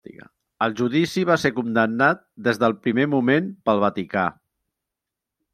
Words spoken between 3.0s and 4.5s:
moment pel Vaticà.